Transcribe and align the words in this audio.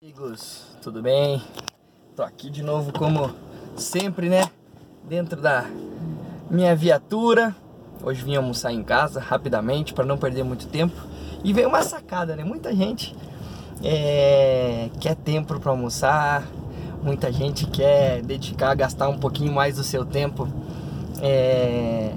Amigos, 0.00 0.62
tudo 0.80 1.02
bem? 1.02 1.42
Tô 2.14 2.22
aqui 2.22 2.50
de 2.50 2.62
novo 2.62 2.92
como 2.92 3.34
sempre, 3.76 4.28
né? 4.28 4.48
Dentro 5.08 5.40
da 5.40 5.66
minha 6.48 6.76
viatura. 6.76 7.52
Hoje 8.00 8.22
vim 8.22 8.36
almoçar 8.36 8.72
em 8.72 8.84
casa 8.84 9.18
rapidamente 9.18 9.92
para 9.92 10.04
não 10.04 10.16
perder 10.16 10.44
muito 10.44 10.68
tempo. 10.68 10.94
E 11.42 11.52
veio 11.52 11.68
uma 11.68 11.82
sacada, 11.82 12.36
né? 12.36 12.44
Muita 12.44 12.72
gente 12.72 13.12
é, 13.82 14.88
quer 15.00 15.16
tempo 15.16 15.58
para 15.58 15.72
almoçar, 15.72 16.46
muita 17.02 17.32
gente 17.32 17.66
quer 17.66 18.22
dedicar, 18.22 18.76
gastar 18.76 19.08
um 19.08 19.18
pouquinho 19.18 19.52
mais 19.52 19.74
do 19.74 19.82
seu 19.82 20.04
tempo 20.04 20.46
é, 21.20 22.12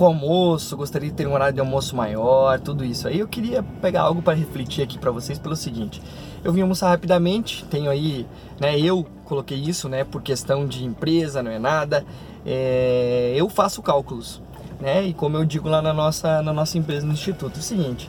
com 0.00 0.06
almoço, 0.06 0.78
gostaria 0.78 1.10
de 1.10 1.14
ter 1.14 1.26
um 1.26 1.34
horário 1.34 1.52
de 1.52 1.60
almoço 1.60 1.94
maior, 1.94 2.58
tudo 2.58 2.82
isso. 2.82 3.06
Aí 3.06 3.18
eu 3.18 3.28
queria 3.28 3.62
pegar 3.82 4.00
algo 4.00 4.22
para 4.22 4.32
refletir 4.32 4.82
aqui 4.82 4.98
para 4.98 5.10
vocês 5.10 5.38
pelo 5.38 5.54
seguinte: 5.54 6.00
eu 6.42 6.50
vim 6.54 6.62
almoçar 6.62 6.88
rapidamente, 6.88 7.66
tenho 7.66 7.90
aí, 7.90 8.26
né? 8.58 8.80
Eu 8.80 9.04
coloquei 9.26 9.58
isso, 9.58 9.90
né? 9.90 10.02
Por 10.02 10.22
questão 10.22 10.66
de 10.66 10.86
empresa, 10.86 11.42
não 11.42 11.50
é 11.50 11.58
nada. 11.58 12.02
É, 12.46 13.34
eu 13.36 13.46
faço 13.50 13.82
cálculos, 13.82 14.40
né? 14.80 15.04
E 15.04 15.12
como 15.12 15.36
eu 15.36 15.44
digo 15.44 15.68
lá 15.68 15.82
na 15.82 15.92
nossa, 15.92 16.40
na 16.40 16.54
nossa 16.54 16.78
empresa 16.78 17.06
no 17.06 17.12
instituto, 17.12 17.56
é 17.56 17.58
o 17.58 17.62
seguinte: 17.62 18.08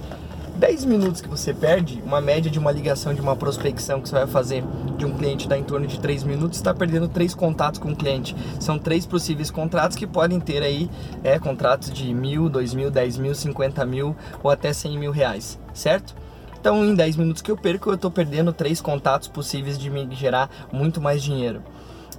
10 0.57 0.85
minutos 0.85 1.21
que 1.21 1.27
você 1.27 1.53
perde, 1.53 2.01
uma 2.05 2.21
média 2.21 2.51
de 2.51 2.59
uma 2.59 2.71
ligação, 2.71 3.13
de 3.13 3.21
uma 3.21 3.35
prospecção 3.35 4.01
que 4.01 4.09
você 4.09 4.15
vai 4.15 4.27
fazer 4.27 4.63
de 4.97 5.05
um 5.05 5.17
cliente 5.17 5.47
dá 5.47 5.57
em 5.57 5.63
torno 5.63 5.87
de 5.87 5.99
3 5.99 6.23
minutos, 6.23 6.57
está 6.59 6.73
perdendo 6.73 7.07
3 7.07 7.33
contatos 7.33 7.79
com 7.79 7.91
o 7.91 7.95
cliente. 7.95 8.35
São 8.59 8.77
três 8.77 9.05
possíveis 9.05 9.49
contratos 9.49 9.97
que 9.97 10.05
podem 10.05 10.39
ter 10.39 10.61
aí 10.61 10.89
é, 11.23 11.39
contratos 11.39 11.91
de 11.91 12.13
mil, 12.13 12.49
dois 12.49 12.73
mil, 12.73 12.91
dez 12.91 13.17
mil, 13.17 13.33
cinquenta 13.33 13.85
mil 13.85 14.15
ou 14.43 14.51
até 14.51 14.71
100 14.71 14.97
mil 14.97 15.11
reais, 15.11 15.59
certo? 15.73 16.15
Então, 16.59 16.85
em 16.85 16.93
10 16.93 17.15
minutos 17.15 17.41
que 17.41 17.49
eu 17.49 17.57
perco, 17.57 17.89
eu 17.89 17.95
estou 17.95 18.11
perdendo 18.11 18.53
três 18.53 18.79
contatos 18.79 19.27
possíveis 19.27 19.79
de 19.79 19.89
me 19.89 20.07
gerar 20.13 20.47
muito 20.71 21.01
mais 21.01 21.23
dinheiro. 21.23 21.63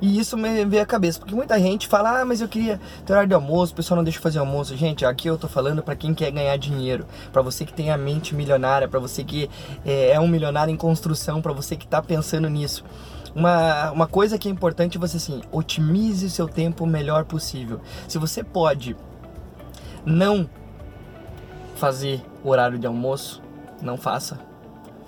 E 0.02 0.18
isso 0.18 0.36
me 0.36 0.64
veio 0.64 0.82
à 0.82 0.86
cabeça, 0.86 1.20
porque 1.20 1.32
muita 1.32 1.56
gente 1.60 1.86
fala, 1.86 2.20
ah, 2.20 2.24
mas 2.24 2.40
eu 2.40 2.48
queria 2.48 2.80
ter 3.06 3.12
horário 3.12 3.28
de 3.28 3.34
almoço, 3.36 3.72
o 3.72 3.76
pessoal 3.76 3.96
não 3.96 4.02
deixa 4.02 4.18
fazer 4.18 4.40
almoço. 4.40 4.76
Gente, 4.76 5.06
aqui 5.06 5.28
eu 5.28 5.38
tô 5.38 5.46
falando 5.46 5.80
para 5.80 5.94
quem 5.94 6.12
quer 6.12 6.32
ganhar 6.32 6.56
dinheiro, 6.56 7.06
para 7.32 7.40
você 7.40 7.64
que 7.64 7.72
tem 7.72 7.92
a 7.92 7.96
mente 7.96 8.34
milionária, 8.34 8.88
para 8.88 8.98
você 8.98 9.22
que 9.22 9.48
é, 9.86 10.10
é 10.10 10.18
um 10.18 10.26
milionário 10.26 10.74
em 10.74 10.76
construção, 10.76 11.40
para 11.40 11.52
você 11.52 11.76
que 11.76 11.86
tá 11.86 12.02
pensando 12.02 12.50
nisso. 12.50 12.84
Uma, 13.32 13.92
uma 13.92 14.06
coisa 14.08 14.36
que 14.36 14.48
é 14.48 14.50
importante 14.50 14.96
é 14.96 15.00
você 15.00 15.18
assim, 15.18 15.40
otimize 15.52 16.26
o 16.26 16.30
seu 16.30 16.48
tempo 16.48 16.82
o 16.82 16.86
melhor 16.86 17.24
possível. 17.24 17.80
Se 18.08 18.18
você 18.18 18.42
pode 18.42 18.96
não 20.04 20.50
fazer 21.76 22.20
horário 22.42 22.76
de 22.76 22.88
almoço, 22.88 23.40
não 23.80 23.96
faça 23.96 24.51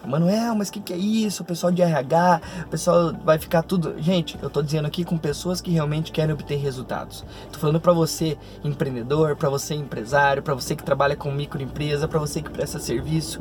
Manuel, 0.07 0.55
mas 0.55 0.69
o 0.69 0.73
que, 0.73 0.81
que 0.81 0.93
é 0.93 0.97
isso? 0.97 1.43
O 1.43 1.47
pessoal 1.47 1.73
de 1.73 1.83
RH, 1.83 2.41
o 2.65 2.69
pessoal 2.69 3.13
vai 3.25 3.39
ficar 3.39 3.63
tudo. 3.63 3.95
Gente, 3.99 4.39
eu 4.43 4.51
tô 4.51 4.63
dizendo 4.63 4.87
aqui 4.87 5.05
com 5.05 5.17
pessoas 5.17 5.61
que 5.61 5.71
realmente 5.71 6.13
querem 6.13 6.33
obter 6.33 6.57
resultados. 6.57 7.25
Tô 7.53 7.59
falando 7.59 7.81
para 7.81 7.93
você, 7.93 8.37
empreendedor, 8.63 9.37
para 9.37 9.49
você, 9.49 9.75
empresário, 9.75 10.43
para 10.43 10.55
você 10.55 10.77
que 10.77 10.83
trabalha 10.83 11.17
com 11.17 11.31
microempresa, 11.31 12.07
para 12.09 12.19
você 12.19 12.43
que 12.43 12.51
presta 12.51 12.79
serviço. 12.79 13.41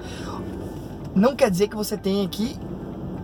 Não 1.16 1.36
quer 1.36 1.52
dizer 1.52 1.68
que 1.68 1.76
você 1.76 1.96
tenha 1.96 2.28
que 2.28 2.58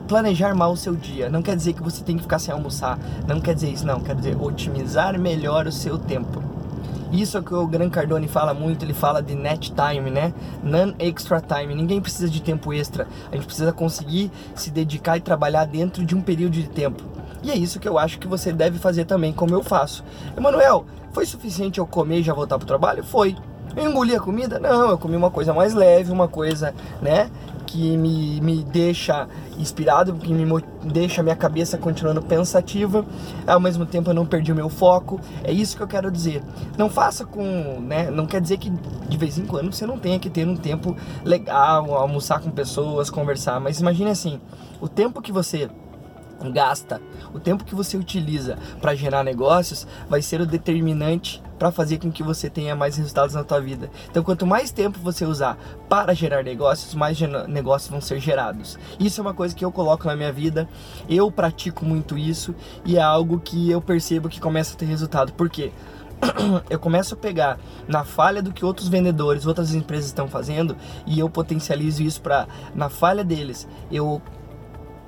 planejar 0.08 0.56
mal 0.56 0.72
o 0.72 0.78
seu 0.78 0.96
dia. 0.96 1.30
Não 1.30 1.42
quer 1.42 1.56
dizer 1.56 1.74
que 1.74 1.84
você 1.84 2.04
tem 2.04 2.16
que 2.18 2.24
ficar 2.24 2.40
sem 2.40 2.54
almoçar. 2.54 3.00
Não 3.28 3.40
quer 3.40 3.54
dizer 3.54 3.70
isso, 3.70 3.86
não. 3.86 4.00
Quer 4.00 4.16
dizer 4.16 4.36
otimizar 4.42 5.20
melhor 5.20 5.68
o 5.68 5.72
seu 5.72 5.98
tempo. 5.98 6.49
Isso 7.12 7.38
é 7.38 7.40
o 7.40 7.44
que 7.44 7.54
o 7.54 7.68
Gran 7.68 7.90
Cardone 7.90 8.28
fala 8.28 8.54
muito, 8.54 8.86
ele 8.86 8.94
fala 8.94 9.22
de 9.22 9.34
net 9.34 9.74
time, 9.74 10.10
né? 10.10 10.34
Non-extra 10.64 11.42
time. 11.42 11.74
Ninguém 11.74 12.00
precisa 12.00 12.30
de 12.30 12.42
tempo 12.42 12.72
extra. 12.72 13.08
A 13.32 13.36
gente 13.36 13.46
precisa 13.46 13.74
conseguir 13.74 14.32
se 14.56 14.70
dedicar 14.70 15.18
e 15.18 15.22
trabalhar 15.22 15.66
dentro 15.66 16.06
de 16.06 16.16
um 16.16 16.22
período 16.22 16.54
de 16.54 16.70
tempo. 16.70 17.04
E 17.42 17.50
é 17.50 17.56
isso 17.56 17.80
que 17.80 17.88
eu 17.88 17.98
acho 17.98 18.20
que 18.20 18.28
você 18.28 18.52
deve 18.52 18.78
fazer 18.78 19.06
também, 19.06 19.34
como 19.34 19.54
eu 19.56 19.64
faço. 19.64 20.04
Emanuel, 20.38 20.86
foi 21.12 21.26
suficiente 21.26 21.80
eu 21.80 21.88
comer 21.88 22.20
e 22.20 22.24
já 22.24 22.34
voltar 22.34 22.58
pro 22.58 22.68
trabalho? 22.68 23.04
Foi. 23.04 23.36
Eu 23.76 23.90
engoli 23.90 24.16
a 24.16 24.20
comida? 24.20 24.60
Não, 24.60 24.90
eu 24.90 24.98
comi 24.98 25.16
uma 25.16 25.32
coisa 25.32 25.54
mais 25.54 25.74
leve, 25.74 26.12
uma 26.12 26.28
coisa, 26.28 26.74
né, 27.02 27.30
que 27.70 27.96
me, 27.96 28.42
me 28.42 28.64
deixa 28.64 29.28
inspirado, 29.60 30.16
que 30.16 30.34
me 30.34 30.64
deixa 30.84 31.22
minha 31.22 31.36
cabeça 31.36 31.78
continuando 31.78 32.20
pensativa, 32.20 33.06
ao 33.46 33.60
mesmo 33.60 33.86
tempo 33.86 34.10
eu 34.10 34.14
não 34.16 34.26
perdi 34.26 34.52
o 34.52 34.56
meu 34.56 34.70
foco. 34.70 35.22
É 35.44 35.52
isso 35.52 35.78
que 35.78 35.84
eu 35.84 35.88
quero 35.88 36.10
dizer. 36.10 36.42
Não 36.76 36.90
faça 36.90 37.26
com, 37.26 37.80
né, 37.80 38.10
não 38.10 38.26
quer 38.26 38.42
dizer 38.42 38.58
que 38.58 38.72
de 38.72 39.18
vez 39.18 39.38
em 39.38 39.46
quando 39.46 39.72
você 39.72 39.86
não 39.86 40.00
tenha 40.00 40.18
que 40.18 40.32
ter 40.32 40.48
um 40.48 40.56
tempo 40.56 40.98
legal, 41.24 41.94
almoçar 41.94 42.42
com 42.42 42.50
pessoas, 42.50 43.12
conversar, 43.12 43.60
mas 43.60 43.80
imagine 43.80 44.10
assim, 44.10 44.42
o 44.82 44.88
tempo 44.88 45.22
que 45.22 45.32
você 45.32 45.70
gasta, 46.52 47.02
o 47.34 47.40
tempo 47.40 47.66
que 47.66 47.76
você 47.76 47.98
utiliza 47.98 48.58
para 48.82 48.96
gerar 48.96 49.24
negócios 49.24 49.86
vai 50.10 50.22
ser 50.22 50.42
o 50.42 50.46
determinante 50.46 51.42
para 51.58 51.72
fazer 51.72 51.98
com 51.98 52.10
que 52.10 52.24
você 52.24 52.50
tenha 52.50 52.76
mais 52.76 52.96
resultados 52.96 53.36
na 53.36 53.44
tua 53.44 53.60
vida. 53.60 53.92
Então, 54.10 54.24
quanto 54.24 54.48
mais 54.48 54.72
tempo 54.72 54.98
você 55.00 55.26
usar 55.26 55.58
para 55.90 56.14
gerar 56.14 56.42
negócios, 56.44 56.96
mais 56.96 57.20
negócios 57.48 57.92
vão 57.92 58.00
ser 58.00 58.20
gerados. 58.20 58.80
Isso 58.98 59.20
é 59.20 59.22
uma 59.22 59.34
coisa 59.34 59.54
que 59.54 59.66
eu 59.66 59.72
coloco 59.72 60.08
na 60.08 60.16
minha 60.16 60.32
vida. 60.32 60.70
Eu 61.10 61.30
pratico 61.30 61.84
muito 61.84 62.18
isso 62.18 62.56
e 62.86 62.96
é 62.96 63.02
algo 63.02 63.40
que 63.40 63.70
eu 63.70 63.82
percebo 63.82 64.30
que 64.30 64.40
começa 64.40 64.74
a 64.74 64.78
ter 64.78 64.86
resultado. 64.86 65.34
Por 65.34 65.50
quê? 65.50 65.72
eu 66.70 66.80
começo 66.80 67.14
a 67.14 67.18
pegar 67.18 67.60
na 67.88 68.04
falha 68.04 68.42
do 68.42 68.52
que 68.52 68.66
outros 68.66 68.88
vendedores, 68.88 69.46
outras 69.46 69.74
empresas 69.74 70.08
estão 70.08 70.28
fazendo 70.28 70.76
e 71.06 71.20
eu 71.20 71.30
potencializo 71.30 72.04
isso 72.04 72.22
para 72.22 72.48
na 72.74 72.90
falha 72.90 73.24
deles. 73.24 73.68
Eu 73.92 74.22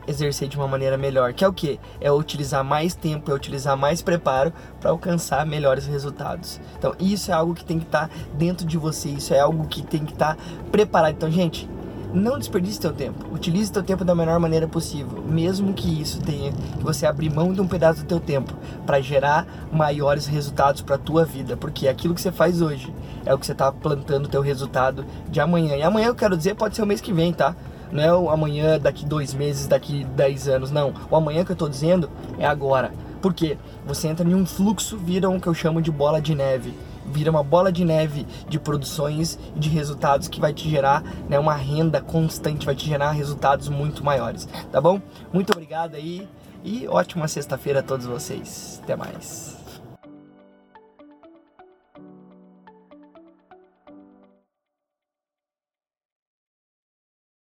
exercer 0.07 0.47
de 0.47 0.57
uma 0.57 0.67
maneira 0.67 0.97
melhor, 0.97 1.33
que 1.33 1.43
é 1.43 1.47
o 1.47 1.53
que? 1.53 1.79
É 1.99 2.11
utilizar 2.11 2.63
mais 2.63 2.93
tempo, 2.93 3.31
é 3.31 3.33
utilizar 3.33 3.77
mais 3.77 4.01
preparo 4.01 4.53
para 4.79 4.89
alcançar 4.91 5.45
melhores 5.45 5.85
resultados. 5.85 6.59
Então, 6.77 6.93
isso 6.99 7.31
é 7.31 7.33
algo 7.33 7.53
que 7.53 7.65
tem 7.65 7.79
que 7.79 7.85
estar 7.85 8.07
tá 8.07 8.13
dentro 8.33 8.65
de 8.65 8.77
você, 8.77 9.09
isso 9.09 9.33
é 9.33 9.39
algo 9.39 9.67
que 9.67 9.81
tem 9.81 10.05
que 10.05 10.13
estar 10.13 10.35
tá 10.35 10.43
preparado. 10.71 11.13
Então, 11.13 11.31
gente, 11.31 11.69
não 12.13 12.37
desperdice 12.37 12.81
seu 12.81 12.93
tempo. 12.93 13.25
Utilize 13.33 13.71
seu 13.71 13.83
tempo 13.83 14.03
da 14.03 14.13
melhor 14.13 14.39
maneira 14.39 14.67
possível, 14.67 15.23
mesmo 15.23 15.73
que 15.73 16.01
isso 16.01 16.19
tenha 16.21 16.51
que 16.51 16.83
você 16.83 17.05
abrir 17.05 17.29
mão 17.29 17.53
de 17.53 17.61
um 17.61 17.67
pedaço 17.67 18.01
do 18.01 18.07
teu 18.07 18.19
tempo 18.19 18.53
para 18.85 18.99
gerar 18.99 19.47
maiores 19.71 20.25
resultados 20.25 20.81
para 20.81 20.97
tua 20.97 21.23
vida, 21.23 21.55
porque 21.55 21.87
aquilo 21.87 22.13
que 22.13 22.21
você 22.21 22.31
faz 22.31 22.61
hoje 22.61 22.93
é 23.25 23.33
o 23.33 23.37
que 23.37 23.45
você 23.45 23.53
está 23.53 23.71
plantando 23.71 24.25
o 24.25 24.29
teu 24.29 24.41
resultado 24.41 25.05
de 25.29 25.39
amanhã. 25.39 25.75
E 25.75 25.83
amanhã 25.83 26.07
eu 26.07 26.15
quero 26.15 26.35
dizer 26.35 26.55
pode 26.55 26.75
ser 26.75 26.83
o 26.83 26.87
mês 26.87 27.01
que 27.01 27.13
vem, 27.13 27.31
tá? 27.31 27.55
Não 27.91 28.03
é 28.03 28.13
o 28.13 28.29
amanhã, 28.29 28.79
daqui 28.79 29.05
dois 29.05 29.33
meses, 29.33 29.67
daqui 29.67 30.03
dez 30.15 30.47
anos, 30.47 30.71
não. 30.71 30.93
O 31.09 31.15
amanhã 31.15 31.43
que 31.43 31.51
eu 31.51 31.55
tô 31.55 31.67
dizendo 31.67 32.09
é 32.37 32.45
agora. 32.45 32.91
Por 33.21 33.33
quê? 33.33 33.57
Você 33.85 34.07
entra 34.07 34.27
em 34.27 34.33
um 34.33 34.45
fluxo, 34.45 34.97
vira 34.97 35.29
um 35.29 35.39
que 35.39 35.47
eu 35.47 35.53
chamo 35.53 35.81
de 35.81 35.91
bola 35.91 36.21
de 36.21 36.33
neve. 36.33 36.73
Vira 37.05 37.29
uma 37.29 37.43
bola 37.43 37.71
de 37.71 37.83
neve 37.83 38.25
de 38.47 38.59
produções 38.59 39.37
e 39.55 39.59
de 39.59 39.69
resultados 39.69 40.27
que 40.27 40.39
vai 40.39 40.53
te 40.53 40.69
gerar 40.69 41.03
né, 41.27 41.37
uma 41.37 41.53
renda 41.53 41.99
constante, 41.99 42.65
vai 42.65 42.75
te 42.75 42.87
gerar 42.87 43.11
resultados 43.11 43.69
muito 43.69 44.03
maiores. 44.03 44.47
Tá 44.71 44.79
bom? 44.79 44.99
Muito 45.31 45.51
obrigado 45.51 45.95
aí 45.95 46.27
e 46.63 46.87
ótima 46.87 47.27
sexta-feira 47.27 47.79
a 47.79 47.83
todos 47.83 48.05
vocês. 48.05 48.79
Até 48.83 48.95
mais. 48.95 49.60